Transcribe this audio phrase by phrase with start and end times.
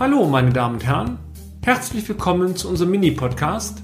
[0.00, 1.18] Hallo, meine Damen und Herren.
[1.62, 3.82] Herzlich willkommen zu unserem Mini-Podcast,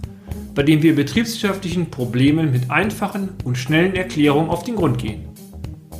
[0.54, 5.28] bei dem wir betriebswirtschaftlichen Problemen mit einfachen und schnellen Erklärungen auf den Grund gehen.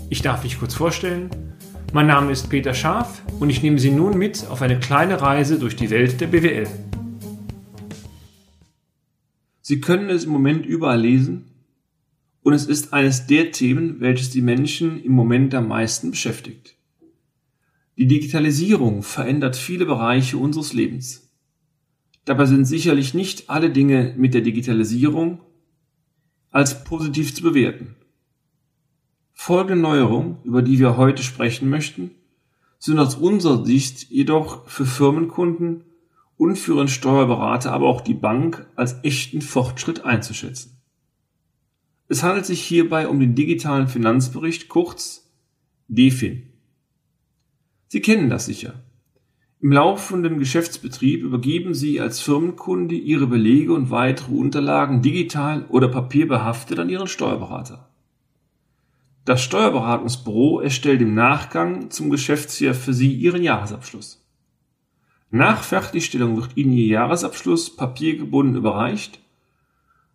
[0.09, 1.29] Ich darf mich kurz vorstellen.
[1.93, 5.59] Mein Name ist Peter Scharf und ich nehme Sie nun mit auf eine kleine Reise
[5.59, 6.67] durch die Welt der BWL.
[9.61, 11.45] Sie können es im Moment überall lesen
[12.43, 16.78] und es ist eines der Themen, welches die Menschen im Moment am meisten beschäftigt.
[17.99, 21.33] Die Digitalisierung verändert viele Bereiche unseres Lebens.
[22.27, 25.41] Dabei sind sicherlich nicht alle Dinge mit der Digitalisierung
[26.53, 27.97] als positiv zu bewerten.
[29.33, 32.13] Folgende Neuerungen, über die wir heute sprechen möchten,
[32.79, 35.83] sind aus unserer Sicht jedoch für Firmenkunden
[36.37, 40.81] und für ihren Steuerberater, aber auch die Bank als echten Fortschritt einzuschätzen.
[42.07, 45.29] Es handelt sich hierbei um den digitalen Finanzbericht, kurz
[45.89, 46.49] DFIN.
[47.89, 48.75] Sie kennen das sicher.
[49.61, 56.79] Im laufenden Geschäftsbetrieb übergeben Sie als Firmenkunde Ihre Belege und weitere Unterlagen digital oder papierbehaftet
[56.79, 57.89] an Ihren Steuerberater.
[59.25, 64.25] Das Steuerberatungsbüro erstellt im Nachgang zum Geschäftsjahr für Sie Ihren Jahresabschluss.
[65.31, 69.21] Nach Fertigstellung wird Ihnen Ihr Jahresabschluss papiergebunden überreicht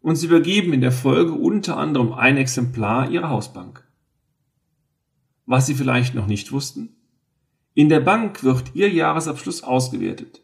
[0.04, 3.84] und sie übergeben in der Folge unter anderem ein Exemplar ihrer Hausbank.
[5.46, 6.96] Was Sie vielleicht noch nicht wussten?
[7.76, 10.42] In der Bank wird Ihr Jahresabschluss ausgewertet.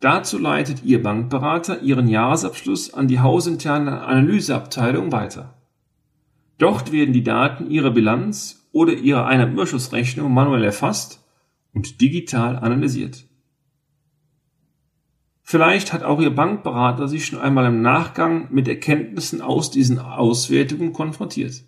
[0.00, 5.54] Dazu leitet Ihr Bankberater Ihren Jahresabschluss an die hausinterne Analyseabteilung weiter.
[6.58, 11.24] Dort werden die Daten Ihrer Bilanz oder Ihrer Einnahmenüberschussrechnung manuell erfasst
[11.72, 13.24] und digital analysiert.
[15.42, 20.92] Vielleicht hat auch Ihr Bankberater sich schon einmal im Nachgang mit Erkenntnissen aus diesen Auswertungen
[20.92, 21.62] konfrontiert.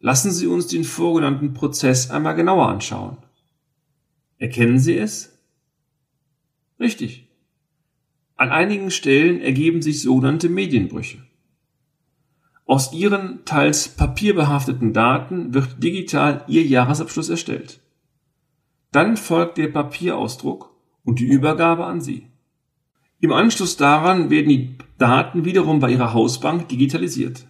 [0.00, 3.18] Lassen Sie uns den vorgenannten Prozess einmal genauer anschauen.
[4.38, 5.38] Erkennen Sie es?
[6.78, 7.28] Richtig.
[8.36, 11.22] An einigen Stellen ergeben sich sogenannte Medienbrüche.
[12.66, 17.80] Aus Ihren teils papierbehafteten Daten wird digital Ihr Jahresabschluss erstellt.
[18.92, 22.26] Dann folgt der Papierausdruck und die Übergabe an Sie.
[23.20, 27.46] Im Anschluss daran werden die Daten wiederum bei Ihrer Hausbank digitalisiert.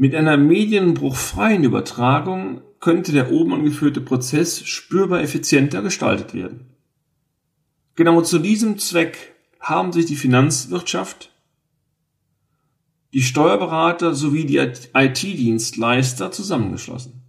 [0.00, 6.66] Mit einer medienbruchfreien Übertragung könnte der oben angeführte Prozess spürbar effizienter gestaltet werden.
[7.96, 11.32] Genau zu diesem Zweck haben sich die Finanzwirtschaft,
[13.12, 17.24] die Steuerberater sowie die IT-Dienstleister zusammengeschlossen.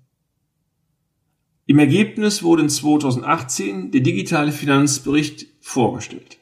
[1.66, 6.38] Im Ergebnis wurde in 2018 der digitale Finanzbericht vorgestellt.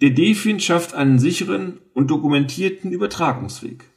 [0.00, 3.89] Der DFIN schafft einen sicheren und dokumentierten Übertragungsweg.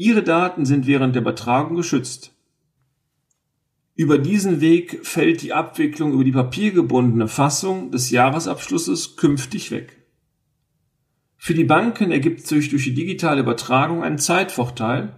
[0.00, 2.32] Ihre Daten sind während der Übertragung geschützt.
[3.94, 10.02] Über diesen Weg fällt die Abwicklung über die papiergebundene Fassung des Jahresabschlusses künftig weg.
[11.36, 15.12] Für die Banken ergibt sich durch die digitale Übertragung einen Zeitvorteil.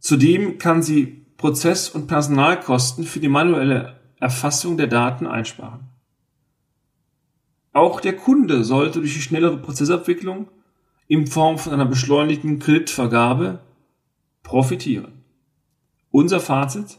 [0.00, 5.86] Zudem kann sie Prozess- und Personalkosten für die manuelle Erfassung der Daten einsparen.
[7.72, 10.48] Auch der Kunde sollte durch die schnellere Prozessabwicklung
[11.08, 13.60] in Form von einer beschleunigten Kreditvergabe
[14.42, 15.22] profitieren.
[16.10, 16.98] Unser Fazit?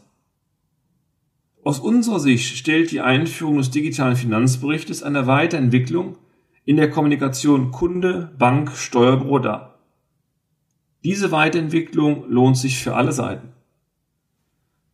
[1.64, 6.16] Aus unserer Sicht stellt die Einführung des digitalen Finanzberichtes eine Weiterentwicklung
[6.64, 9.78] in der Kommunikation Kunde, Bank, Steuerbüro dar.
[11.04, 13.48] Diese Weiterentwicklung lohnt sich für alle Seiten.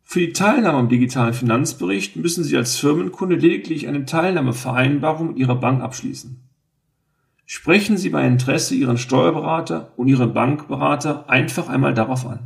[0.03, 5.57] Für die Teilnahme am digitalen Finanzbericht müssen Sie als Firmenkunde lediglich eine Teilnahmevereinbarung mit Ihrer
[5.57, 6.44] Bank abschließen.
[7.47, 12.39] Sprechen Sie bei Interesse Ihren Steuerberater und Ihren Bankberater einfach einmal darauf an.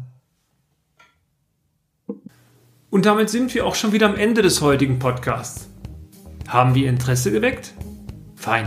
[2.91, 5.71] Und damit sind wir auch schon wieder am Ende des heutigen Podcasts.
[6.49, 7.75] Haben wir Interesse geweckt?
[8.35, 8.67] Fein.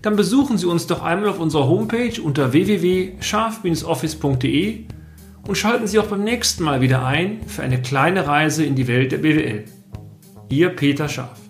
[0.00, 4.86] Dann besuchen Sie uns doch einmal auf unserer Homepage unter www.scharf-office.de
[5.46, 8.88] und schalten Sie auch beim nächsten Mal wieder ein für eine kleine Reise in die
[8.88, 9.66] Welt der BWL.
[10.48, 11.41] Ihr Peter Scharf.